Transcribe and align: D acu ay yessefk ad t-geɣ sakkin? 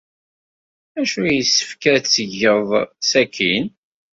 D 0.93 0.95
acu 1.01 1.19
ay 1.29 1.35
yessefk 1.37 1.83
ad 1.93 2.03
t-geɣ 2.05 2.63
sakkin? 3.09 3.65